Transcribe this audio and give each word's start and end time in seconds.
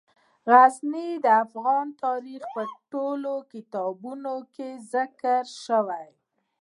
غزني 0.51 1.09
د 1.23 1.27
افغان 1.43 1.87
تاریخ 2.03 2.41
په 2.53 2.61
ټولو 2.91 3.33
کتابونو 3.53 4.33
کې 4.53 4.69
ذکر 4.93 5.43
شوی 5.65 6.05
دی. 6.15 6.23